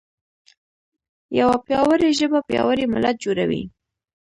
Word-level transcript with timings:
یوه 1.39 1.55
پیاوړې 1.65 2.09
ژبه 2.19 2.39
پیاوړی 2.49 2.85
ملت 2.93 3.15
جوړوي. 3.25 3.63